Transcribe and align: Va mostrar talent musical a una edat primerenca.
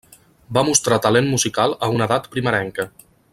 Va 0.57 0.63
mostrar 0.69 0.97
talent 1.05 1.29
musical 1.33 1.75
a 1.89 1.91
una 1.99 2.09
edat 2.11 2.27
primerenca. 2.37 2.89